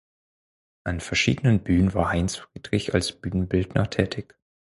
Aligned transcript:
An 0.83 0.99
verschiedenen 0.99 1.59
Bühnen 1.63 1.93
war 1.93 2.09
Heinz 2.09 2.37
Friedrich 2.37 2.95
als 2.95 3.11
Bühnenbildner 3.11 3.87
tätig. 3.91 4.35